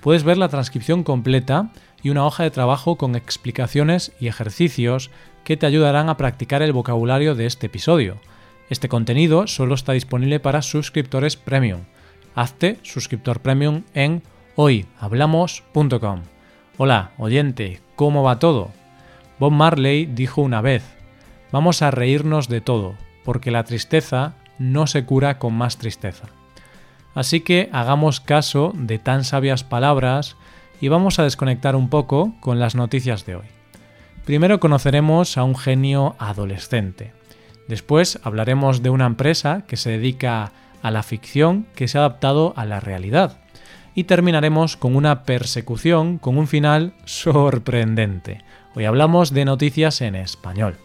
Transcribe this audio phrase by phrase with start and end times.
[0.00, 1.70] Puedes ver la transcripción completa
[2.02, 5.10] y una hoja de trabajo con explicaciones y ejercicios
[5.44, 8.18] que te ayudarán a practicar el vocabulario de este episodio.
[8.70, 11.80] Este contenido solo está disponible para suscriptores premium.
[12.34, 14.22] Hazte suscriptor premium en
[14.54, 16.22] hoyhablamos.com.
[16.76, 18.70] Hola, oyente, ¿cómo va todo?
[19.40, 20.84] Bob Marley dijo una vez,
[21.50, 22.94] vamos a reírnos de todo,
[23.24, 26.26] porque la tristeza no se cura con más tristeza.
[27.18, 30.36] Así que hagamos caso de tan sabias palabras
[30.80, 33.46] y vamos a desconectar un poco con las noticias de hoy.
[34.24, 37.12] Primero conoceremos a un genio adolescente.
[37.66, 42.54] Después hablaremos de una empresa que se dedica a la ficción que se ha adaptado
[42.54, 43.38] a la realidad.
[43.96, 48.44] Y terminaremos con una persecución con un final sorprendente.
[48.76, 50.76] Hoy hablamos de noticias en español.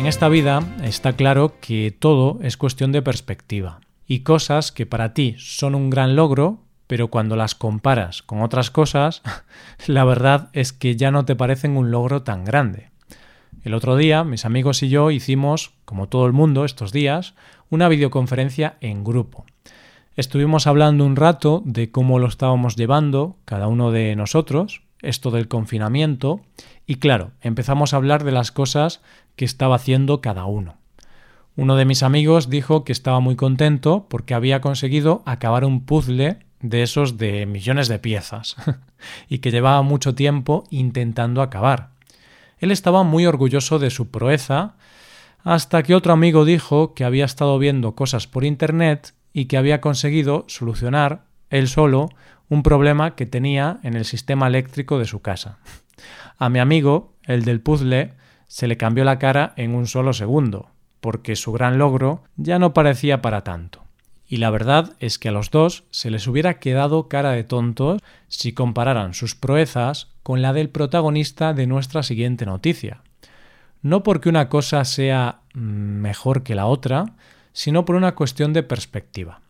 [0.00, 5.12] En esta vida está claro que todo es cuestión de perspectiva y cosas que para
[5.12, 9.20] ti son un gran logro, pero cuando las comparas con otras cosas,
[9.86, 12.88] la verdad es que ya no te parecen un logro tan grande.
[13.62, 17.34] El otro día mis amigos y yo hicimos, como todo el mundo estos días,
[17.68, 19.44] una videoconferencia en grupo.
[20.16, 25.48] Estuvimos hablando un rato de cómo lo estábamos llevando cada uno de nosotros, esto del
[25.48, 26.40] confinamiento,
[26.86, 29.00] y claro, empezamos a hablar de las cosas
[29.40, 30.76] que estaba haciendo cada uno.
[31.56, 36.40] Uno de mis amigos dijo que estaba muy contento porque había conseguido acabar un puzzle
[36.60, 38.56] de esos de millones de piezas
[39.30, 41.88] y que llevaba mucho tiempo intentando acabar.
[42.58, 44.74] Él estaba muy orgulloso de su proeza
[45.42, 49.80] hasta que otro amigo dijo que había estado viendo cosas por Internet y que había
[49.80, 52.10] conseguido solucionar él solo
[52.50, 55.56] un problema que tenía en el sistema eléctrico de su casa.
[56.36, 58.19] A mi amigo, el del puzzle,
[58.50, 62.74] se le cambió la cara en un solo segundo, porque su gran logro ya no
[62.74, 63.84] parecía para tanto.
[64.26, 68.02] Y la verdad es que a los dos se les hubiera quedado cara de tontos
[68.26, 73.02] si compararan sus proezas con la del protagonista de nuestra siguiente noticia.
[73.82, 77.06] No porque una cosa sea mm, mejor que la otra,
[77.52, 79.42] sino por una cuestión de perspectiva.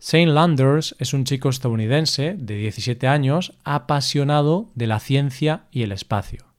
[0.00, 5.92] Shane Landers es un chico estadounidense de 17 años apasionado de la ciencia y el
[5.92, 6.51] espacio.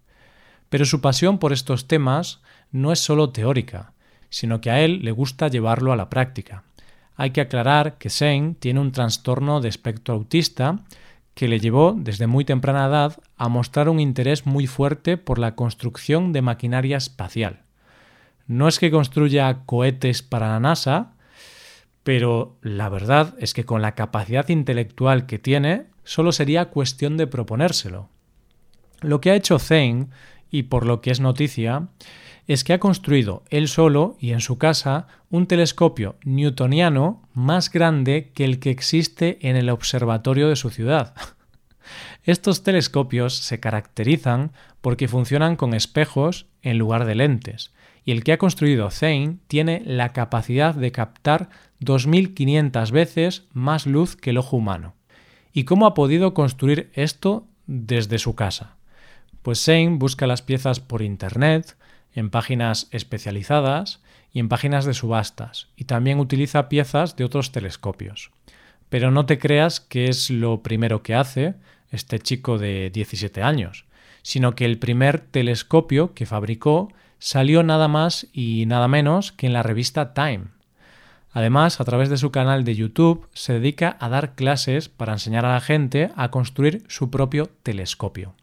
[0.73, 2.41] Pero su pasión por estos temas
[2.71, 3.93] no es solo teórica,
[4.31, 6.63] sino que a él le gusta llevarlo a la práctica.
[7.15, 10.79] Hay que aclarar que Shane tiene un trastorno de espectro autista
[11.35, 15.53] que le llevó desde muy temprana edad a mostrar un interés muy fuerte por la
[15.53, 17.61] construcción de maquinaria espacial.
[18.47, 21.13] No es que construya cohetes para la NASA,
[22.01, 27.27] pero la verdad es que con la capacidad intelectual que tiene, solo sería cuestión de
[27.27, 28.09] proponérselo.
[29.01, 30.07] Lo que ha hecho Zane,
[30.53, 31.87] y por lo que es noticia,
[32.47, 38.31] es que ha construido él solo y en su casa un telescopio newtoniano más grande
[38.35, 41.15] que el que existe en el observatorio de su ciudad.
[42.23, 47.73] Estos telescopios se caracterizan porque funcionan con espejos en lugar de lentes,
[48.05, 51.49] y el que ha construido Zane tiene la capacidad de captar
[51.81, 54.93] 2.500 veces más luz que el ojo humano.
[55.51, 58.75] ¿Y cómo ha podido construir esto desde su casa?
[59.43, 61.75] Pues Zane busca las piezas por Internet,
[62.13, 68.31] en páginas especializadas y en páginas de subastas, y también utiliza piezas de otros telescopios.
[68.87, 71.55] Pero no te creas que es lo primero que hace
[71.91, 73.85] este chico de 17 años,
[74.21, 79.53] sino que el primer telescopio que fabricó salió nada más y nada menos que en
[79.53, 80.45] la revista Time.
[81.31, 85.45] Además, a través de su canal de YouTube, se dedica a dar clases para enseñar
[85.45, 88.35] a la gente a construir su propio telescopio.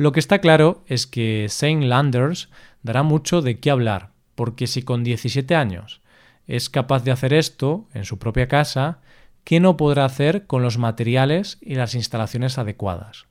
[0.00, 2.48] Lo que está claro es que Saint Landers
[2.82, 6.00] dará mucho de qué hablar, porque si con 17 años
[6.46, 9.00] es capaz de hacer esto en su propia casa,
[9.44, 13.26] ¿qué no podrá hacer con los materiales y las instalaciones adecuadas?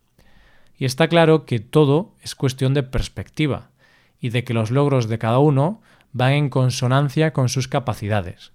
[0.77, 3.71] Y está claro que todo es cuestión de perspectiva
[4.19, 5.81] y de que los logros de cada uno
[6.13, 8.51] van en consonancia con sus capacidades.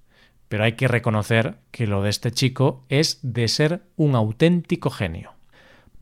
[0.46, 5.32] Pero hay que reconocer que lo de este chico es de ser un auténtico genio.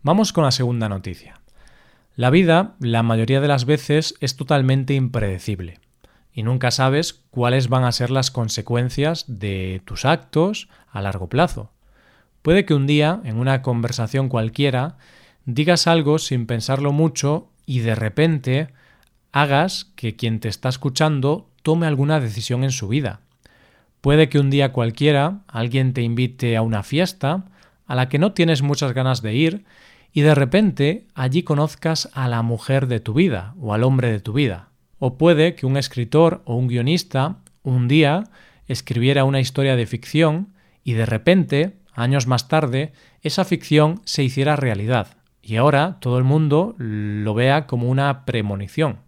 [0.03, 1.42] Vamos con la segunda noticia.
[2.15, 5.79] La vida, la mayoría de las veces, es totalmente impredecible
[6.35, 11.71] y nunca sabes cuáles van a ser las consecuencias de tus actos a largo plazo.
[12.43, 14.97] Puede que un día, en una conversación cualquiera,
[15.45, 18.69] digas algo sin pensarlo mucho y de repente
[19.31, 23.21] hagas que quien te está escuchando tome alguna decisión en su vida.
[24.01, 27.45] Puede que un día cualquiera alguien te invite a una fiesta
[27.87, 29.65] a la que no tienes muchas ganas de ir
[30.13, 34.21] y de repente allí conozcas a la mujer de tu vida o al hombre de
[34.21, 34.69] tu vida.
[34.99, 38.25] O puede que un escritor o un guionista un día
[38.67, 40.53] escribiera una historia de ficción
[40.85, 42.93] y de repente, años más tarde,
[43.23, 48.99] esa ficción se hiciera realidad y ahora todo el mundo lo vea como una premonición.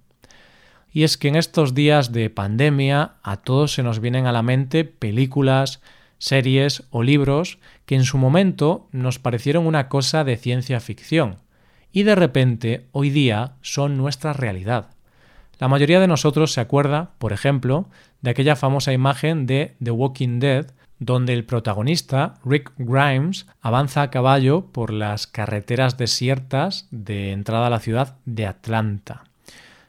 [0.92, 4.42] Y es que en estos días de pandemia a todos se nos vienen a la
[4.42, 5.80] mente películas,
[6.24, 11.36] series o libros que en su momento nos parecieron una cosa de ciencia ficción
[11.92, 14.86] y de repente hoy día son nuestra realidad.
[15.58, 17.90] La mayoría de nosotros se acuerda, por ejemplo,
[18.22, 20.66] de aquella famosa imagen de The Walking Dead
[20.98, 27.70] donde el protagonista, Rick Grimes, avanza a caballo por las carreteras desiertas de entrada a
[27.70, 29.24] la ciudad de Atlanta.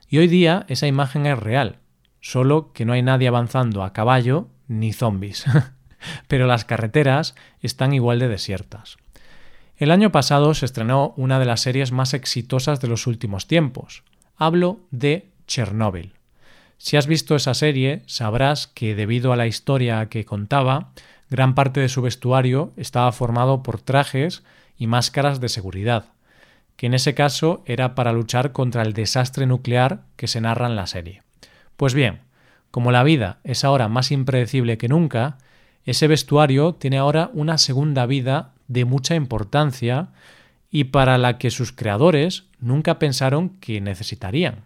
[0.10, 1.78] Y hoy día esa imagen es real,
[2.20, 5.46] solo que no hay nadie avanzando a caballo ni zombies.
[6.28, 8.98] Pero las carreteras están igual de desiertas.
[9.78, 14.04] El año pasado se estrenó una de las series más exitosas de los últimos tiempos.
[14.38, 16.14] Hablo de Chernóbil.
[16.78, 20.92] Si has visto esa serie, sabrás que debido a la historia que contaba,
[21.30, 24.44] gran parte de su vestuario estaba formado por trajes
[24.78, 26.06] y máscaras de seguridad
[26.76, 30.76] que en ese caso era para luchar contra el desastre nuclear que se narra en
[30.76, 31.24] la serie.
[31.78, 32.20] Pues bien,
[32.72, 35.38] como la vida es ahora más impredecible que nunca,
[35.86, 40.10] ese vestuario tiene ahora una segunda vida de mucha importancia
[40.72, 44.66] y para la que sus creadores nunca pensaron que necesitarían.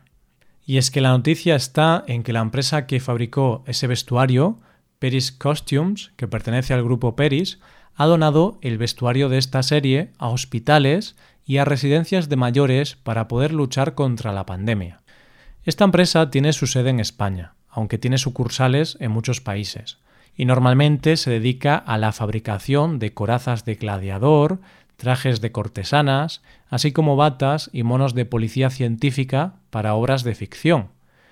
[0.65, 4.59] Y es que la noticia está en que la empresa que fabricó ese vestuario,
[4.99, 7.59] Peris Costumes, que pertenece al grupo Peris,
[7.95, 11.15] ha donado el vestuario de esta serie a hospitales
[11.45, 15.01] y a residencias de mayores para poder luchar contra la pandemia.
[15.63, 19.97] Esta empresa tiene su sede en España, aunque tiene sucursales en muchos países,
[20.39, 24.61] y normalmente se dedica a la fabricación de corazas de gladiador,
[24.95, 30.91] trajes de cortesanas, así como batas y monos de policía científica para obras de ficción.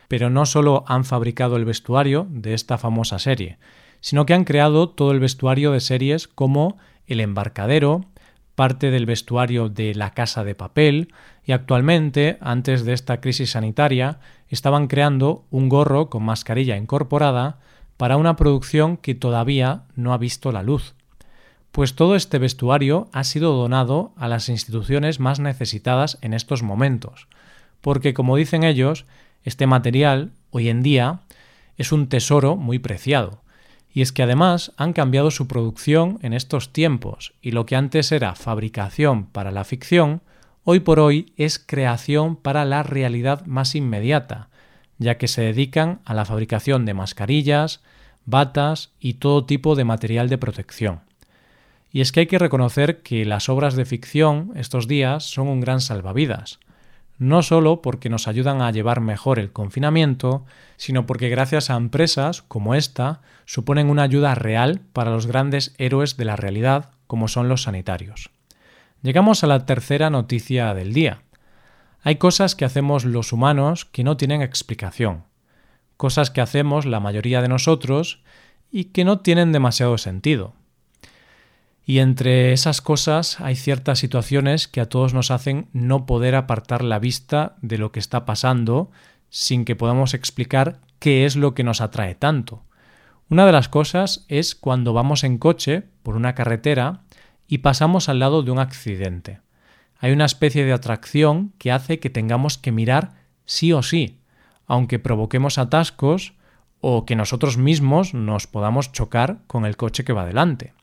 [0.09, 3.59] Pero no solo han fabricado el vestuario de esta famosa serie,
[4.01, 6.77] sino que han creado todo el vestuario de series como
[7.07, 8.04] El embarcadero,
[8.56, 11.13] parte del vestuario de La Casa de Papel
[11.45, 14.19] y actualmente, antes de esta crisis sanitaria,
[14.50, 17.59] estaban creando un gorro con mascarilla incorporada
[17.98, 20.94] para una producción que todavía no ha visto la luz.
[21.72, 27.28] Pues todo este vestuario ha sido donado a las instituciones más necesitadas en estos momentos,
[27.82, 29.06] porque como dicen ellos,
[29.44, 31.22] este material hoy en día
[31.78, 33.42] es un tesoro muy preciado,
[33.94, 38.12] y es que además han cambiado su producción en estos tiempos y lo que antes
[38.12, 40.22] era fabricación para la ficción,
[40.64, 44.50] hoy por hoy es creación para la realidad más inmediata,
[44.98, 47.82] ya que se dedican a la fabricación de mascarillas,
[48.26, 51.02] batas y todo tipo de material de protección.
[51.92, 55.62] Y es que hay que reconocer que las obras de ficción estos días son un
[55.62, 56.60] gran salvavidas,
[57.18, 60.46] no solo porque nos ayudan a llevar mejor el confinamiento,
[60.76, 66.18] sino porque gracias a empresas como esta suponen una ayuda real para los grandes héroes
[66.18, 68.30] de la realidad como son los sanitarios.
[69.02, 71.21] Llegamos a la tercera noticia del día.
[72.01, 75.23] Hay cosas que hacemos los humanos que no tienen explicación,
[75.97, 78.21] cosas que hacemos la mayoría de nosotros
[78.71, 80.54] y que no tienen demasiado sentido.
[81.85, 86.83] Y entre esas cosas hay ciertas situaciones que a todos nos hacen no poder apartar
[86.83, 88.92] la vista de lo que está pasando
[89.30, 92.63] sin que podamos explicar qué es lo que nos atrae tanto.
[93.30, 97.04] Una de las cosas es cuando vamos en coche por una carretera
[97.47, 99.39] y pasamos al lado de un accidente.
[99.99, 103.13] Hay una especie de atracción que hace que tengamos que mirar
[103.45, 104.19] sí o sí,
[104.68, 106.33] aunque provoquemos atascos
[106.81, 110.73] o que nosotros mismos nos podamos chocar con el coche que va delante.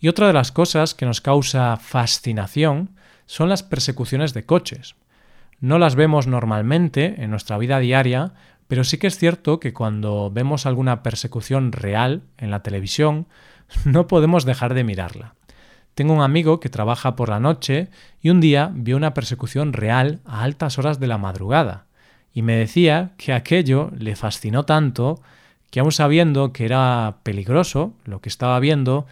[0.00, 2.90] Y otra de las cosas que nos causa fascinación
[3.26, 4.96] son las persecuciones de coches.
[5.60, 8.32] No las vemos normalmente en nuestra vida diaria,
[8.66, 13.28] pero sí que es cierto que cuando vemos alguna persecución real en la televisión,
[13.84, 15.34] no podemos dejar de mirarla.
[15.94, 17.88] Tengo un amigo que trabaja por la noche
[18.20, 21.84] y un día vio una persecución real a altas horas de la madrugada,
[22.32, 25.20] y me decía que aquello le fascinó tanto
[25.70, 29.06] que aun sabiendo que era peligroso lo que estaba viendo,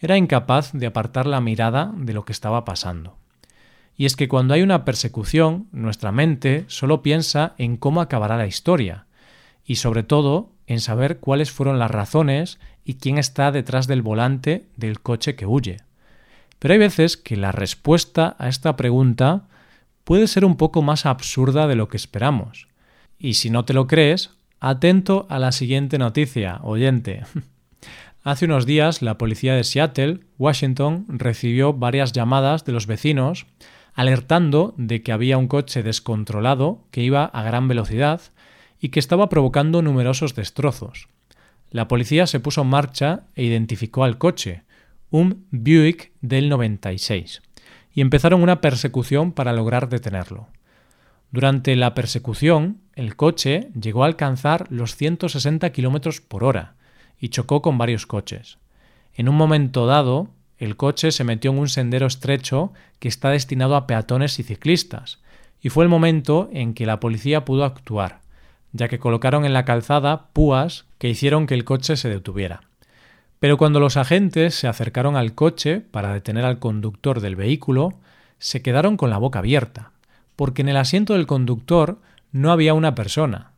[0.00, 3.16] era incapaz de apartar la mirada de lo que estaba pasando.
[3.96, 8.46] Y es que cuando hay una persecución, nuestra mente solo piensa en cómo acabará la
[8.46, 9.06] historia,
[9.64, 14.66] y sobre todo en saber cuáles fueron las razones y quién está detrás del volante
[14.76, 15.78] del coche que huye.
[16.60, 19.48] Pero hay veces que la respuesta a esta pregunta
[20.04, 22.68] puede ser un poco más absurda de lo que esperamos.
[23.18, 27.24] Y si no te lo crees, atento a la siguiente noticia, oyente.
[28.22, 33.46] Hace unos días la policía de Seattle, Washington, recibió varias llamadas de los vecinos
[33.94, 38.20] alertando de que había un coche descontrolado que iba a gran velocidad
[38.80, 41.08] y que estaba provocando numerosos destrozos.
[41.70, 44.62] La policía se puso en marcha e identificó al coche,
[45.10, 47.42] un Buick del 96,
[47.92, 50.48] y empezaron una persecución para lograr detenerlo.
[51.32, 56.74] Durante la persecución, el coche llegó a alcanzar los 160 km por hora
[57.20, 58.58] y chocó con varios coches.
[59.14, 63.76] En un momento dado, el coche se metió en un sendero estrecho que está destinado
[63.76, 65.20] a peatones y ciclistas,
[65.60, 68.20] y fue el momento en que la policía pudo actuar,
[68.72, 72.69] ya que colocaron en la calzada púas que hicieron que el coche se detuviera.
[73.40, 77.98] Pero cuando los agentes se acercaron al coche para detener al conductor del vehículo,
[78.38, 79.92] se quedaron con la boca abierta,
[80.36, 82.00] porque en el asiento del conductor
[82.32, 83.52] no había una persona.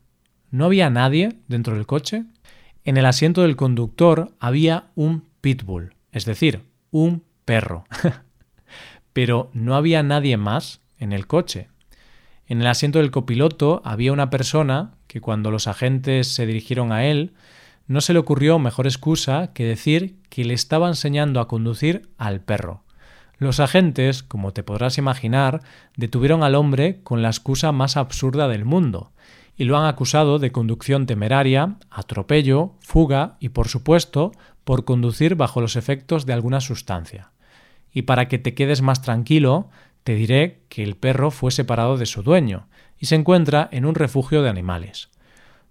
[0.53, 2.25] ¿No había nadie dentro del coche?
[2.85, 6.63] En el asiento del conductor había un pitbull, es decir,
[6.93, 7.85] un perro.
[9.13, 11.69] Pero no había nadie más en el coche.
[12.47, 17.05] En el asiento del copiloto había una persona que cuando los agentes se dirigieron a
[17.05, 17.33] él,
[17.87, 22.41] no se le ocurrió mejor excusa que decir que le estaba enseñando a conducir al
[22.41, 22.83] perro.
[23.39, 25.63] Los agentes, como te podrás imaginar,
[25.97, 29.13] detuvieron al hombre con la excusa más absurda del mundo,
[29.57, 34.33] y lo han acusado de conducción temeraria, atropello, fuga y, por supuesto,
[34.65, 37.33] por conducir bajo los efectos de alguna sustancia.
[37.93, 39.69] Y para que te quedes más tranquilo,
[40.05, 43.95] te diré que el perro fue separado de su dueño y se encuentra en un
[43.95, 45.11] refugio de animales.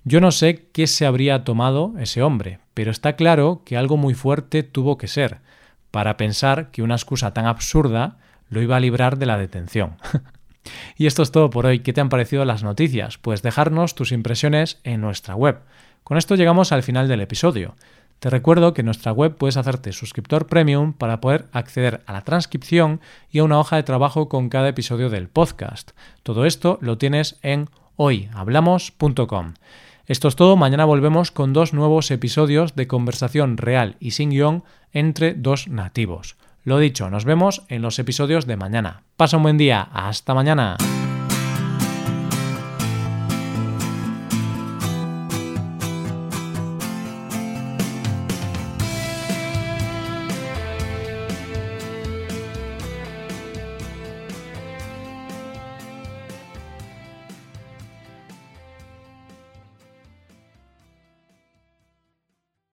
[0.03, 4.15] Yo no sé qué se habría tomado ese hombre, pero está claro que algo muy
[4.15, 5.39] fuerte tuvo que ser,
[5.91, 8.17] para pensar que una excusa tan absurda
[8.49, 9.97] lo iba a librar de la detención.
[10.97, 11.79] y esto es todo por hoy.
[11.79, 13.17] ¿Qué te han parecido las noticias?
[13.19, 15.59] Pues dejarnos tus impresiones en nuestra web.
[16.03, 17.75] Con esto llegamos al final del episodio.
[18.19, 22.21] Te recuerdo que en nuestra web puedes hacerte suscriptor premium para poder acceder a la
[22.21, 25.91] transcripción y a una hoja de trabajo con cada episodio del podcast.
[26.23, 29.53] Todo esto lo tienes en hoyhablamos.com.
[30.11, 34.65] Esto es todo, mañana volvemos con dos nuevos episodios de conversación real y sin guion
[34.91, 36.35] entre dos nativos.
[36.65, 39.03] Lo dicho, nos vemos en los episodios de mañana.
[39.15, 40.75] Pasa un buen día, hasta mañana.